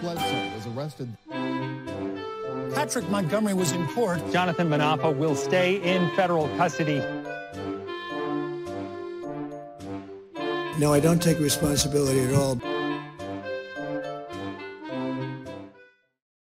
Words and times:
Bledsoe 0.00 0.54
was 0.54 0.66
arrested. 0.68 1.08
Patrick 2.74 3.08
Montgomery 3.08 3.54
was 3.54 3.72
in 3.72 3.86
court. 3.88 4.20
Jonathan 4.30 4.68
Munafo 4.68 5.16
will 5.16 5.34
stay 5.34 5.76
in 5.82 6.08
federal 6.14 6.48
custody. 6.56 6.98
No, 10.78 10.92
I 10.92 11.00
don't 11.00 11.20
take 11.20 11.40
responsibility 11.40 12.20
at 12.20 12.34
all. 12.34 12.60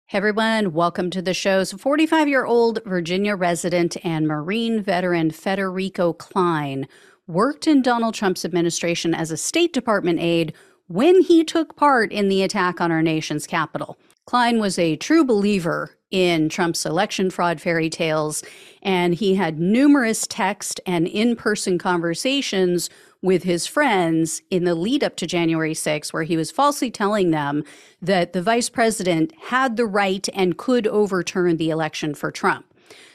Hey 0.08 0.18
everyone, 0.18 0.74
welcome 0.74 1.10
to 1.12 1.22
the 1.22 1.34
show's 1.34 1.72
45 1.72 2.28
year 2.28 2.46
old 2.46 2.80
Virginia 2.86 3.36
resident 3.36 3.98
and 4.04 4.28
Marine 4.28 4.82
veteran 4.82 5.30
Federico 5.32 6.14
Klein 6.14 6.88
worked 7.28 7.68
in 7.68 7.82
Donald 7.82 8.16
Trump's 8.16 8.44
administration 8.46 9.14
as 9.14 9.32
a 9.32 9.38
State 9.38 9.74
Department 9.74 10.20
aide 10.20 10.54
when 10.88 11.22
he 11.22 11.44
took 11.44 11.76
part 11.76 12.12
in 12.12 12.30
the 12.30 12.44
attack 12.44 12.82
on 12.82 12.92
our 12.92 13.02
nation's 13.02 13.48
Capitol. 13.48 13.98
Klein 14.26 14.60
was 14.60 14.80
a 14.80 14.96
true 14.96 15.26
believer 15.26 15.98
in 16.10 16.48
Trump's 16.48 16.86
election 16.86 17.30
fraud 17.30 17.60
fairy 17.60 17.90
tales, 17.90 18.44
and 18.82 19.16
he 19.16 19.36
had 19.36 19.60
numerous 19.60 20.28
text 20.28 20.80
and 20.86 21.08
in 21.08 21.36
person 21.36 21.78
conversations 21.78 22.90
with 23.22 23.44
his 23.44 23.66
friends 23.66 24.42
in 24.50 24.64
the 24.64 24.76
lead 24.76 25.04
up 25.04 25.16
to 25.16 25.26
January 25.26 25.74
6, 25.74 26.14
where 26.14 26.24
he 26.24 26.38
was 26.38 26.52
falsely 26.52 26.92
telling 26.92 27.32
them 27.32 27.64
that 28.02 28.34
the 28.34 28.42
vice 28.42 28.70
president 28.70 29.34
had 29.46 29.76
the 29.76 29.86
right 29.86 30.30
and 30.34 30.58
could 30.58 30.86
overturn 30.88 31.58
the 31.58 31.70
election 31.70 32.14
for 32.14 32.32
Trump. 32.32 32.66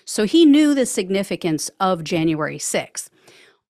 So 0.04 0.24
he 0.24 0.44
knew 0.44 0.74
the 0.74 0.86
significance 0.86 1.70
of 1.78 2.02
January 2.02 2.58
6th. 2.58 3.10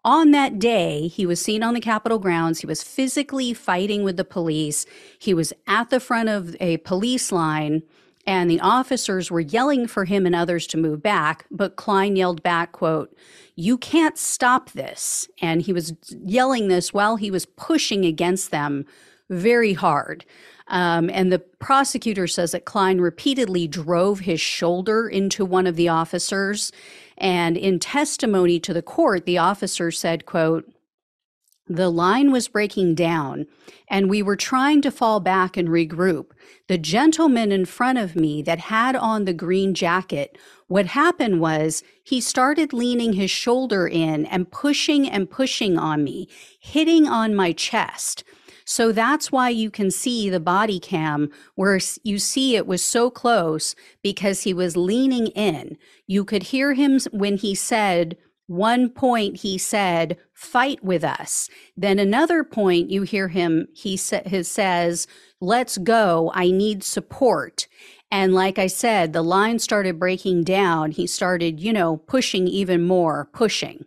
On 0.09 0.31
that 0.31 0.59
day, 0.59 1.07
he 1.09 1.27
was 1.27 1.39
seen 1.39 1.63
on 1.63 1.75
the 1.75 1.83
Capitol 1.83 2.19
grounds. 2.19 2.61
He 2.61 2.67
was 2.67 2.83
physically 2.83 3.53
fighting 3.53 4.05
with 4.05 4.17
the 4.17 4.25
police. 4.25 4.87
He 5.19 5.35
was 5.35 5.53
at 5.67 5.91
the 5.91 6.01
front 6.01 6.31
of 6.31 6.57
a 6.61 6.79
police 6.79 7.31
line, 7.31 7.83
and 8.27 8.51
the 8.51 8.59
officers 8.61 9.31
were 9.31 9.41
yelling 9.41 9.87
for 9.87 10.07
him 10.07 10.25
and 10.25 10.35
others 10.35 10.67
to 10.69 10.79
move 10.79 11.03
back. 11.03 11.45
But 11.51 11.77
Klein 11.77 12.17
yelled 12.17 12.43
back, 12.43 12.73
quote, 12.73 13.15
You 13.55 13.77
can't 13.77 14.17
stop 14.17 14.71
this. 14.71 15.29
And 15.43 15.61
he 15.61 15.75
was 15.75 15.93
yelling 16.25 16.69
this 16.69 16.95
while 16.95 17.17
he 17.17 17.31
was 17.31 17.45
pushing 17.45 18.07
against 18.07 18.51
them 18.51 18.87
very 19.29 19.75
hard. 19.75 20.25
Um, 20.69 21.09
and 21.11 21.33
the 21.33 21.39
prosecutor 21.39 22.27
says 22.27 22.53
that 22.53 22.67
Klein 22.67 23.01
repeatedly 23.01 23.67
drove 23.67 24.21
his 24.21 24.41
shoulder 24.41 25.09
into 25.09 25.45
one 25.45 25.67
of 25.67 25.77
the 25.77 25.89
officers. 25.89 26.73
And 27.17 27.57
in 27.57 27.79
testimony 27.79 28.61
to 28.61 28.75
the 28.75 28.83
court, 28.83 29.25
the 29.25 29.39
officer 29.39 29.91
said, 29.91 30.27
quote, 30.27 30.71
the 31.71 31.91
line 31.91 32.33
was 32.33 32.49
breaking 32.49 32.95
down, 32.95 33.47
and 33.91 34.09
we 34.09 34.23
were 34.23 34.37
trying 34.37 34.81
to 34.81 34.91
fall 34.91 35.21
back 35.21 35.55
and 35.59 35.69
regroup. 35.69 36.31
The 36.67 36.79
gentleman 36.79 37.53
in 37.53 37.67
front 37.67 37.99
of 37.99 38.17
me 38.17 38.41
that 38.43 38.59
had 38.59 38.97
on 38.97 39.27
the 39.27 39.35
green 39.35 39.75
jacket, 39.75 40.39
what 40.69 40.87
happened 40.87 41.41
was 41.41 41.83
he 42.03 42.23
started 42.23 42.73
leaning 42.73 43.13
his 43.13 43.31
shoulder 43.31 43.87
in 43.87 44.25
and 44.27 44.51
pushing 44.51 45.11
and 45.11 45.31
pushing 45.31 45.79
on 45.79 46.05
me, 46.05 46.29
hitting 46.59 47.07
on 47.07 47.35
my 47.35 47.53
chest. 47.53 48.25
So 48.71 48.93
that's 48.93 49.33
why 49.33 49.49
you 49.49 49.71
can 49.71 49.91
see 49.91 50.29
the 50.29 50.41
body 50.41 50.79
cam 50.79 51.31
where 51.55 51.81
you 52.05 52.19
see 52.19 52.55
it 52.55 52.67
was 52.67 52.85
so 52.85 53.09
close 53.09 53.75
because 54.03 54.43
he 54.43 54.53
was 54.53 54.77
leaning 54.77 55.29
in. 55.29 55.79
You 56.07 56.23
could 56.23 56.43
hear 56.43 56.75
him 56.75 57.01
when 57.11 57.39
he 57.39 57.55
said, 57.55 58.19
one 58.47 58.91
point 58.91 59.39
he 59.39 59.57
said, 59.57 60.19
fight 60.35 60.85
with 60.85 61.03
us. 61.03 61.49
Then 61.79 61.99
another 61.99 62.45
point 62.45 62.91
you 62.91 63.05
hear 63.05 63.29
him, 63.29 63.69
he 63.73 63.97
sa- 63.97 64.21
his 64.27 64.51
says, 64.51 65.07
let's 65.41 65.79
go. 65.79 66.31
I 66.35 66.51
need 66.51 66.85
support. 66.85 67.69
And 68.11 68.35
like 68.35 68.59
I 68.59 68.67
said, 68.67 69.15
the 69.15 69.23
line 69.23 69.61
started 69.61 69.99
breaking 69.99 70.45
down. 70.45 70.91
He 70.91 71.07
started, 71.07 71.59
you 71.59 71.73
know, 71.73 71.97
pushing 71.97 72.47
even 72.47 72.83
more, 72.87 73.31
pushing. 73.33 73.87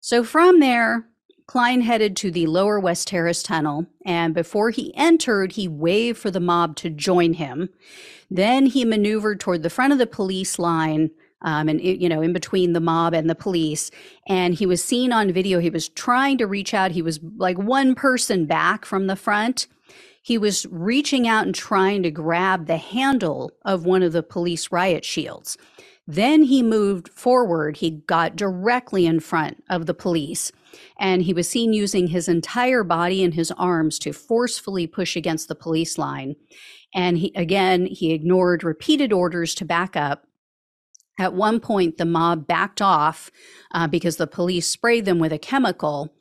So 0.00 0.24
from 0.24 0.58
there, 0.58 1.06
Klein 1.52 1.82
headed 1.82 2.16
to 2.16 2.30
the 2.30 2.46
lower 2.46 2.80
West 2.80 3.08
Terrace 3.08 3.42
tunnel, 3.42 3.84
and 4.06 4.32
before 4.32 4.70
he 4.70 4.90
entered, 4.96 5.52
he 5.52 5.68
waved 5.68 6.18
for 6.18 6.30
the 6.30 6.40
mob 6.40 6.76
to 6.76 6.88
join 6.88 7.34
him. 7.34 7.68
Then 8.30 8.64
he 8.64 8.86
maneuvered 8.86 9.38
toward 9.38 9.62
the 9.62 9.68
front 9.68 9.92
of 9.92 9.98
the 9.98 10.06
police 10.06 10.58
line, 10.58 11.10
um, 11.42 11.68
and 11.68 11.78
you 11.78 12.08
know, 12.08 12.22
in 12.22 12.32
between 12.32 12.72
the 12.72 12.80
mob 12.80 13.12
and 13.12 13.28
the 13.28 13.34
police. 13.34 13.90
And 14.26 14.54
he 14.54 14.64
was 14.64 14.82
seen 14.82 15.12
on 15.12 15.30
video. 15.30 15.58
He 15.58 15.68
was 15.68 15.90
trying 15.90 16.38
to 16.38 16.46
reach 16.46 16.72
out. 16.72 16.92
He 16.92 17.02
was 17.02 17.20
like 17.36 17.58
one 17.58 17.94
person 17.94 18.46
back 18.46 18.86
from 18.86 19.06
the 19.06 19.14
front. 19.14 19.66
He 20.22 20.38
was 20.38 20.64
reaching 20.70 21.28
out 21.28 21.44
and 21.44 21.54
trying 21.54 22.02
to 22.04 22.10
grab 22.10 22.66
the 22.66 22.78
handle 22.78 23.50
of 23.66 23.84
one 23.84 24.02
of 24.02 24.12
the 24.14 24.22
police 24.22 24.72
riot 24.72 25.04
shields. 25.04 25.58
Then 26.06 26.42
he 26.42 26.62
moved 26.62 27.08
forward. 27.10 27.76
He 27.76 27.90
got 27.90 28.36
directly 28.36 29.06
in 29.06 29.20
front 29.20 29.62
of 29.70 29.86
the 29.86 29.94
police 29.94 30.50
and 30.98 31.22
he 31.22 31.32
was 31.32 31.48
seen 31.48 31.72
using 31.72 32.08
his 32.08 32.28
entire 32.28 32.84
body 32.84 33.22
and 33.22 33.34
his 33.34 33.50
arms 33.52 33.98
to 34.00 34.12
forcefully 34.12 34.86
push 34.86 35.16
against 35.16 35.48
the 35.48 35.54
police 35.54 35.98
line. 35.98 36.36
And 36.94 37.18
he, 37.18 37.32
again, 37.34 37.86
he 37.86 38.12
ignored 38.12 38.64
repeated 38.64 39.12
orders 39.12 39.54
to 39.56 39.64
back 39.64 39.96
up. 39.96 40.26
At 41.18 41.34
one 41.34 41.60
point, 41.60 41.98
the 41.98 42.04
mob 42.04 42.46
backed 42.46 42.80
off 42.80 43.30
uh, 43.74 43.86
because 43.86 44.16
the 44.16 44.26
police 44.26 44.66
sprayed 44.66 45.04
them 45.04 45.18
with 45.18 45.32
a 45.32 45.38
chemical. 45.38 46.14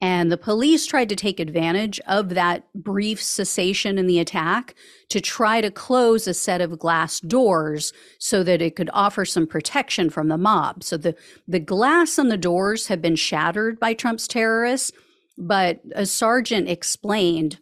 And 0.00 0.30
the 0.30 0.36
police 0.36 0.86
tried 0.86 1.08
to 1.08 1.16
take 1.16 1.40
advantage 1.40 1.98
of 2.06 2.30
that 2.30 2.72
brief 2.72 3.20
cessation 3.20 3.98
in 3.98 4.06
the 4.06 4.20
attack 4.20 4.76
to 5.08 5.20
try 5.20 5.60
to 5.60 5.72
close 5.72 6.28
a 6.28 6.34
set 6.34 6.60
of 6.60 6.78
glass 6.78 7.18
doors 7.18 7.92
so 8.18 8.44
that 8.44 8.62
it 8.62 8.76
could 8.76 8.90
offer 8.92 9.24
some 9.24 9.46
protection 9.46 10.08
from 10.08 10.28
the 10.28 10.38
mob. 10.38 10.84
So 10.84 10.96
the, 10.96 11.16
the 11.48 11.58
glass 11.58 12.16
on 12.16 12.28
the 12.28 12.36
doors 12.36 12.86
have 12.86 13.02
been 13.02 13.16
shattered 13.16 13.80
by 13.80 13.92
Trump's 13.92 14.28
terrorists, 14.28 14.92
but 15.36 15.80
a 15.96 16.06
sergeant 16.06 16.68
explained 16.68 17.58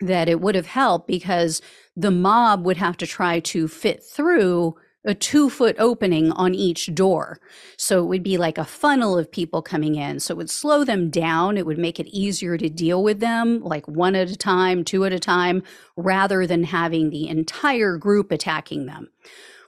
that 0.00 0.28
it 0.28 0.40
would 0.40 0.54
have 0.54 0.66
helped 0.66 1.08
because 1.08 1.60
the 1.96 2.12
mob 2.12 2.64
would 2.64 2.76
have 2.76 2.96
to 2.98 3.06
try 3.06 3.40
to 3.40 3.66
fit 3.66 4.04
through 4.04 4.76
a 5.04 5.14
two 5.14 5.48
foot 5.48 5.76
opening 5.78 6.30
on 6.32 6.54
each 6.54 6.94
door. 6.94 7.40
So 7.76 8.02
it 8.02 8.06
would 8.06 8.22
be 8.22 8.36
like 8.36 8.58
a 8.58 8.64
funnel 8.64 9.16
of 9.16 9.32
people 9.32 9.62
coming 9.62 9.94
in. 9.94 10.20
So 10.20 10.34
it 10.34 10.36
would 10.36 10.50
slow 10.50 10.84
them 10.84 11.10
down. 11.10 11.56
It 11.56 11.66
would 11.66 11.78
make 11.78 11.98
it 11.98 12.06
easier 12.08 12.58
to 12.58 12.68
deal 12.68 13.02
with 13.02 13.20
them, 13.20 13.60
like 13.60 13.86
one 13.88 14.14
at 14.14 14.30
a 14.30 14.36
time, 14.36 14.84
two 14.84 15.04
at 15.04 15.12
a 15.12 15.18
time, 15.18 15.62
rather 15.96 16.46
than 16.46 16.64
having 16.64 17.10
the 17.10 17.28
entire 17.28 17.96
group 17.96 18.30
attacking 18.30 18.86
them. 18.86 19.08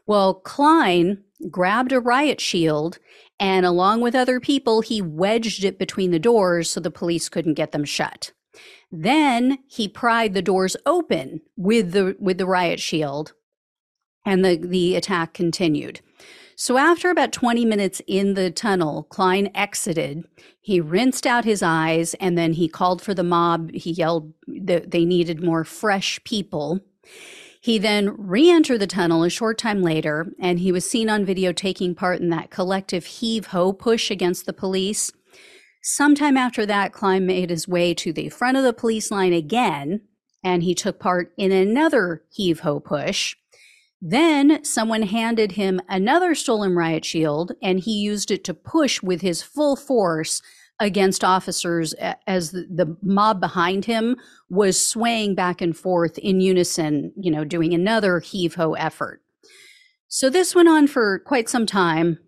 Well, 0.07 0.35
Klein 0.35 1.23
grabbed 1.51 1.93
a 1.93 2.01
riot 2.01 2.41
shield 2.41 2.99
and, 3.41 3.65
along 3.65 4.03
with 4.03 4.15
other 4.15 4.39
people, 4.39 4.83
he 4.83 5.01
wedged 5.01 5.65
it 5.65 5.79
between 5.79 6.11
the 6.11 6.19
doors 6.19 6.71
so 6.71 6.81
the 6.81 6.91
police 6.91 7.29
couldn't 7.29 7.55
get 7.55 7.73
them 7.73 7.85
shut. 7.85 8.33
Then 8.91 9.59
he 9.67 9.89
pried 9.89 10.35
the 10.35 10.43
doors 10.43 10.77
open 10.85 11.41
with 11.57 11.93
the 11.93 12.15
with 12.21 12.37
the 12.37 12.47
riot 12.47 12.79
shield 12.79 13.33
and 14.25 14.45
the, 14.45 14.57
the 14.57 14.97
attack 14.97 15.35
continued. 15.35 16.01
So 16.57 16.77
after 16.77 17.11
about 17.11 17.33
20 17.33 17.65
minutes 17.65 18.01
in 18.07 18.35
the 18.35 18.51
tunnel, 18.51 19.05
Klein 19.05 19.51
exited. 19.55 20.25
He 20.61 20.81
rinsed 20.81 21.27
out 21.27 21.45
his 21.45 21.63
eyes 21.63 22.15
and 22.15 22.37
then 22.39 22.53
he 22.53 22.69
called 22.69 23.03
for 23.03 23.15
the 23.15 23.25
mob. 23.25 23.73
He 23.73 23.91
yelled 23.91 24.33
that 24.47 24.91
they 24.91 25.05
needed 25.05 25.43
more 25.43 25.65
fresh 25.65 26.23
people. 26.25 26.81
He 27.61 27.79
then 27.79 28.15
re 28.17 28.51
entered 28.51 28.79
the 28.79 28.87
tunnel 28.87 29.23
a 29.23 29.31
short 29.31 29.57
time 29.59 29.83
later 29.83 30.33
and 30.39 30.61
he 30.61 30.73
was 30.73 30.89
seen 30.89 31.09
on 31.09 31.25
video 31.25 31.53
taking 31.53 31.95
part 31.95 32.21
in 32.21 32.29
that 32.31 32.51
collective 32.51 33.07
heave 33.07 33.47
ho 33.47 33.73
push 33.73 34.11
against 34.11 34.47
the 34.47 34.53
police. 34.53 35.11
Sometime 35.83 36.37
after 36.37 36.65
that, 36.67 36.93
Klein 36.93 37.27
made 37.27 37.51
his 37.51 37.67
way 37.67 37.93
to 37.95 38.13
the 38.13 38.29
front 38.29 38.57
of 38.57 38.63
the 38.63 38.73
police 38.73 39.11
line 39.11 39.33
again 39.33 40.03
and 40.45 40.63
he 40.63 40.75
took 40.75 40.99
part 40.99 41.33
in 41.37 41.51
another 41.53 42.23
heave 42.31 42.61
ho 42.61 42.79
push. 42.79 43.37
Then 44.05 44.65
someone 44.65 45.03
handed 45.03 45.53
him 45.53 45.81
another 45.89 46.35
stolen 46.35 46.75
riot 46.75 47.05
shield, 47.05 47.53
and 47.63 47.79
he 47.79 47.93
used 47.93 48.33
it 48.33 48.43
to 48.45 48.53
push 48.53 49.01
with 49.01 49.21
his 49.21 49.43
full 49.43 49.77
force 49.77 50.43
against 50.81 51.23
officers 51.23 51.95
as 52.27 52.51
the 52.51 52.97
mob 53.01 53.41
behind 53.41 53.85
him 53.85 54.17
was 54.51 54.85
swaying 54.85 55.37
back 55.37 55.61
and 55.61 55.77
forth 55.77 56.19
in 56.19 56.41
unison, 56.41 57.13
you 57.17 57.31
know, 57.31 57.45
doing 57.45 57.73
another 57.73 58.19
heave 58.19 58.57
ho 58.57 58.75
effort. 58.75 59.23
So 60.09 60.29
this 60.29 60.53
went 60.53 60.69
on 60.69 60.89
for 60.89 61.21
quite 61.21 61.49
some 61.49 61.65
time. 61.65 62.19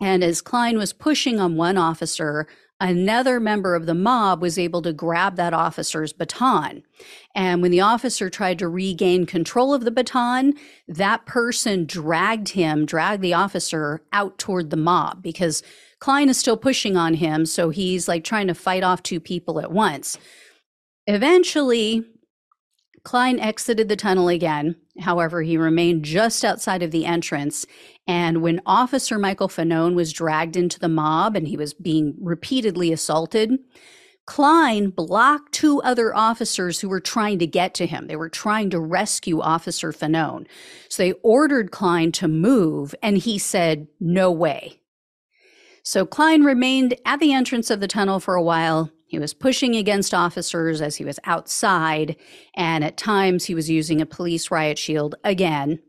And 0.00 0.24
as 0.24 0.40
Klein 0.40 0.78
was 0.78 0.94
pushing 0.94 1.38
on 1.38 1.56
one 1.56 1.76
officer, 1.76 2.48
another 2.80 3.40
member 3.40 3.74
of 3.74 3.86
the 3.86 3.94
mob 3.94 4.40
was 4.40 4.58
able 4.58 4.82
to 4.82 4.92
grab 4.92 5.36
that 5.36 5.54
officer's 5.54 6.12
baton. 6.12 6.82
And 7.34 7.62
when 7.62 7.70
the 7.70 7.80
officer 7.80 8.30
tried 8.30 8.58
to 8.60 8.68
regain 8.68 9.26
control 9.26 9.74
of 9.74 9.84
the 9.84 9.90
baton, 9.90 10.54
that 10.86 11.26
person 11.26 11.84
dragged 11.84 12.50
him, 12.50 12.86
dragged 12.86 13.22
the 13.22 13.34
officer 13.34 14.02
out 14.12 14.38
toward 14.38 14.70
the 14.70 14.76
mob 14.76 15.22
because 15.22 15.62
Klein 16.00 16.28
is 16.28 16.38
still 16.38 16.56
pushing 16.56 16.96
on 16.96 17.14
him. 17.14 17.46
So 17.46 17.70
he's 17.70 18.06
like 18.06 18.24
trying 18.24 18.46
to 18.46 18.54
fight 18.54 18.84
off 18.84 19.02
two 19.02 19.20
people 19.20 19.60
at 19.60 19.72
once. 19.72 20.16
Eventually, 21.06 22.04
Klein 23.04 23.38
exited 23.38 23.88
the 23.88 23.96
tunnel 23.96 24.28
again. 24.28 24.76
However, 25.00 25.42
he 25.42 25.56
remained 25.56 26.04
just 26.04 26.44
outside 26.44 26.82
of 26.82 26.90
the 26.90 27.06
entrance. 27.06 27.66
And 28.06 28.42
when 28.42 28.60
Officer 28.66 29.18
Michael 29.18 29.48
Fanone 29.48 29.94
was 29.94 30.12
dragged 30.12 30.56
into 30.56 30.78
the 30.78 30.88
mob 30.88 31.36
and 31.36 31.46
he 31.46 31.56
was 31.56 31.74
being 31.74 32.14
repeatedly 32.20 32.92
assaulted, 32.92 33.58
Klein 34.26 34.90
blocked 34.90 35.52
two 35.52 35.80
other 35.80 36.14
officers 36.14 36.80
who 36.80 36.88
were 36.90 37.00
trying 37.00 37.38
to 37.38 37.46
get 37.46 37.72
to 37.74 37.86
him. 37.86 38.08
They 38.08 38.16
were 38.16 38.28
trying 38.28 38.68
to 38.70 38.80
rescue 38.80 39.40
Officer 39.40 39.90
Fanone. 39.90 40.46
So 40.90 41.02
they 41.02 41.12
ordered 41.22 41.70
Klein 41.70 42.12
to 42.12 42.28
move, 42.28 42.94
and 43.02 43.16
he 43.16 43.38
said, 43.38 43.88
No 43.98 44.30
way. 44.30 44.80
So 45.82 46.04
Klein 46.04 46.42
remained 46.42 46.94
at 47.06 47.20
the 47.20 47.32
entrance 47.32 47.70
of 47.70 47.80
the 47.80 47.88
tunnel 47.88 48.20
for 48.20 48.34
a 48.34 48.42
while. 48.42 48.90
He 49.08 49.18
was 49.18 49.32
pushing 49.32 49.74
against 49.74 50.12
officers 50.12 50.82
as 50.82 50.96
he 50.96 51.04
was 51.04 51.18
outside, 51.24 52.14
and 52.54 52.84
at 52.84 52.98
times 52.98 53.46
he 53.46 53.54
was 53.54 53.70
using 53.70 54.02
a 54.02 54.06
police 54.06 54.50
riot 54.50 54.76
shield 54.76 55.14
again. 55.24 55.80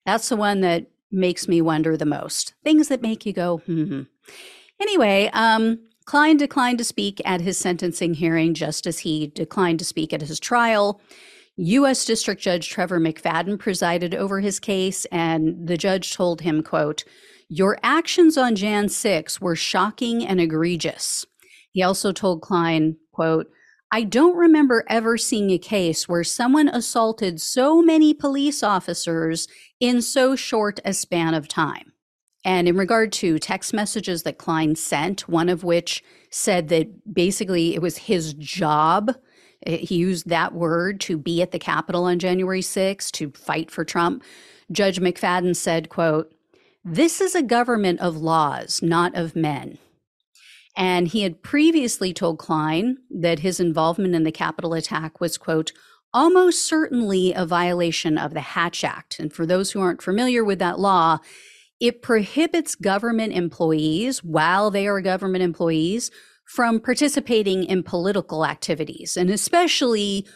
that's 0.05 0.27
the 0.27 0.35
one 0.35 0.59
that 0.59 0.87
makes 1.09 1.47
me 1.47 1.61
wonder 1.61 1.95
the 1.95 2.05
most. 2.05 2.53
Things 2.65 2.89
that 2.89 3.01
make 3.01 3.25
you 3.25 3.31
go, 3.31 3.59
hmm. 3.59 4.01
Anyway, 4.81 5.29
um, 5.31 5.79
Klein 6.03 6.35
declined 6.35 6.79
to 6.79 6.83
speak 6.83 7.21
at 7.23 7.39
his 7.39 7.57
sentencing 7.57 8.15
hearing, 8.15 8.53
just 8.53 8.85
as 8.85 8.99
he 8.99 9.27
declined 9.27 9.79
to 9.79 9.85
speak 9.85 10.11
at 10.11 10.21
his 10.21 10.37
trial. 10.37 10.99
U.S. 11.57 12.05
District 12.05 12.41
Judge 12.41 12.69
Trevor 12.69 12.99
McFadden 12.99 13.59
presided 13.59 14.15
over 14.15 14.39
his 14.39 14.59
case, 14.59 15.05
and 15.11 15.67
the 15.67 15.77
judge 15.77 16.13
told 16.13 16.41
him, 16.41 16.63
quote, 16.63 17.03
Your 17.49 17.77
actions 17.83 18.37
on 18.37 18.55
Jan 18.55 18.89
6 18.89 19.41
were 19.41 19.55
shocking 19.55 20.25
and 20.25 20.39
egregious. 20.39 21.25
He 21.71 21.83
also 21.83 22.11
told 22.11 22.41
Klein, 22.41 22.97
quote, 23.11 23.47
I 23.93 24.03
don't 24.03 24.37
remember 24.37 24.85
ever 24.87 25.17
seeing 25.17 25.51
a 25.51 25.57
case 25.57 26.07
where 26.07 26.23
someone 26.23 26.69
assaulted 26.69 27.41
so 27.41 27.81
many 27.81 28.13
police 28.13 28.63
officers 28.63 29.49
in 29.81 30.01
so 30.01 30.37
short 30.37 30.79
a 30.85 30.93
span 30.93 31.33
of 31.33 31.49
time. 31.49 31.91
And 32.45 32.69
in 32.69 32.77
regard 32.77 33.11
to 33.13 33.37
text 33.37 33.73
messages 33.73 34.23
that 34.23 34.37
Klein 34.37 34.75
sent, 34.75 35.27
one 35.27 35.49
of 35.49 35.65
which 35.65 36.03
said 36.29 36.69
that 36.69 37.13
basically 37.13 37.75
it 37.75 37.81
was 37.81 37.97
his 37.97 38.33
job 38.33 39.11
Eh, 39.65 39.77
he 39.77 39.95
used 39.95 40.29
that 40.29 40.53
word 40.53 40.99
to 41.01 41.17
be 41.17 41.41
at 41.41 41.51
the 41.51 41.59
Capitol 41.59 42.05
on 42.05 42.19
January 42.19 42.61
6 42.61 43.11
to 43.11 43.31
fight 43.31 43.71
for 43.71 43.85
Trump. 43.85 44.23
Judge 44.71 44.99
McFadden 44.99 45.55
said, 45.55 45.89
quote, 45.89 46.33
this 46.83 47.21
is 47.21 47.35
a 47.35 47.43
government 47.43 47.99
of 47.99 48.17
laws, 48.17 48.81
not 48.81 49.15
of 49.15 49.35
men. 49.35 49.77
And 50.75 51.07
he 51.07 51.21
had 51.21 51.43
previously 51.43 52.13
told 52.13 52.39
Klein 52.39 52.97
that 53.09 53.39
his 53.39 53.59
involvement 53.59 54.15
in 54.15 54.23
the 54.23 54.31
Capitol 54.31 54.73
attack 54.73 55.19
was, 55.19 55.37
quote, 55.37 55.73
almost 56.13 56.67
certainly 56.67 57.33
a 57.33 57.45
violation 57.45 58.17
of 58.17 58.33
the 58.33 58.41
Hatch 58.41 58.83
Act. 58.83 59.19
And 59.19 59.31
for 59.31 59.45
those 59.45 59.71
who 59.71 59.81
aren't 59.81 60.01
familiar 60.01 60.43
with 60.43 60.59
that 60.59 60.79
law, 60.79 61.19
it 61.79 62.01
prohibits 62.01 62.75
government 62.75 63.33
employees, 63.33 64.23
while 64.23 64.71
they 64.71 64.87
are 64.87 65.01
government 65.01 65.43
employees, 65.43 66.09
from 66.51 66.81
participating 66.81 67.63
in 67.63 67.81
political 67.81 68.45
activities, 68.45 69.15
and 69.15 69.29
especially 69.29 70.27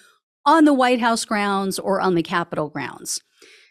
on 0.46 0.64
the 0.64 0.74
White 0.74 1.02
House 1.02 1.26
grounds 1.26 1.78
or 1.78 2.00
on 2.00 2.16
the 2.16 2.24
Capitol 2.24 2.70
grounds. 2.70 3.20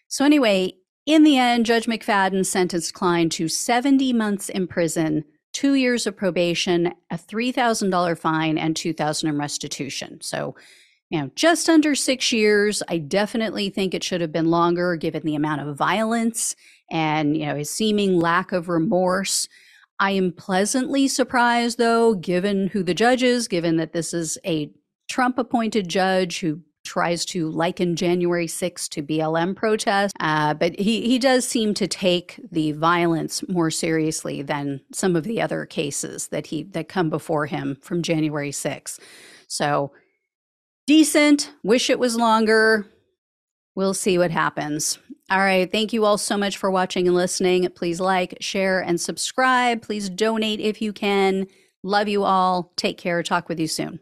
So, 0.09 0.27
anyway, 0.27 0.75
in 1.07 1.23
the 1.23 1.39
end, 1.39 1.65
Judge 1.65 1.87
McFadden 1.87 2.45
sentenced 2.45 2.93
Klein 2.93 3.31
to 3.31 3.49
70 3.49 4.13
months 4.13 4.51
in 4.51 4.67
prison, 4.67 5.25
two 5.55 5.73
years 5.73 6.07
of 6.07 6.19
probation, 6.19 6.93
a 7.11 7.17
$3,000 7.17 8.19
fine, 8.19 8.59
and 8.59 8.77
2000 8.77 9.27
in 9.27 9.39
restitution. 9.39 10.21
So, 10.21 10.55
you 11.09 11.21
know, 11.21 11.31
just 11.35 11.71
under 11.71 11.95
six 11.95 12.31
years. 12.31 12.83
I 12.89 12.99
definitely 12.99 13.71
think 13.71 13.95
it 13.95 14.05
should 14.05 14.21
have 14.21 14.33
been 14.33 14.51
longer 14.51 14.97
given 14.97 15.23
the 15.23 15.35
amount 15.35 15.63
of 15.63 15.79
violence 15.79 16.57
and, 16.91 17.39
you 17.39 17.47
know, 17.47 17.57
his 17.57 17.71
seeming 17.71 18.21
lack 18.21 18.53
of 18.53 18.69
remorse. 18.69 19.49
I 20.01 20.11
am 20.13 20.33
pleasantly 20.33 21.09
surprised, 21.09 21.79
though, 21.79 22.15
given 22.15 22.69
who 22.69 22.83
the 22.83 22.95
judge 22.95 23.23
is, 23.23 23.49
given 23.49 23.77
that 23.77 23.93
this 23.93 24.13
is 24.13 24.39
a 24.45 24.71
Trump 25.09 25.39
appointed 25.39 25.89
judge 25.89 26.41
who 26.41 26.61
tries 26.85 27.25
to 27.25 27.51
liken 27.51 27.97
January 27.97 28.47
6th 28.47 28.89
to 28.91 29.03
BLM 29.03 29.57
protests. 29.57 30.13
Uh, 30.21 30.55
but 30.55 30.79
he, 30.79 31.09
he 31.09 31.19
does 31.19 31.47
seem 31.47 31.75
to 31.75 31.87
take 31.87 32.39
the 32.53 32.73
violence 32.73 33.47
more 33.49 33.71
seriously 33.71 34.43
than 34.43 34.81
some 34.93 35.17
of 35.17 35.25
the 35.25 35.41
other 35.41 35.65
cases 35.65 36.29
that 36.29 36.47
he 36.47 36.63
that 36.65 36.89
come 36.89 37.09
before 37.09 37.47
him 37.47 37.79
from 37.81 38.03
January 38.03 38.51
6th. 38.51 38.99
So 39.49 39.93
decent, 40.87 41.53
wish 41.63 41.89
it 41.89 41.99
was 41.99 42.17
longer. 42.17 42.87
We'll 43.75 43.95
see 43.95 44.19
what 44.19 44.31
happens. 44.31 44.99
All 45.31 45.39
right. 45.39 45.71
Thank 45.71 45.93
you 45.93 46.05
all 46.05 46.19
so 46.19 46.37
much 46.37 46.59
for 46.59 46.71
watching 46.71 47.07
and 47.09 47.17
listening. 47.17 47.69
Please 47.71 48.01
like, 48.01 48.37
share, 48.41 48.81
and 48.81 49.01
subscribe. 49.01 49.83
Please 49.83 50.09
donate 50.09 50.61
if 50.61 50.83
you 50.83 50.93
can. 50.93 51.47
Love 51.83 52.09
you 52.09 52.25
all. 52.25 52.73
Take 52.77 52.99
care. 52.99 53.23
Talk 53.23 53.49
with 53.49 53.59
you 53.59 53.69
soon. 53.69 54.01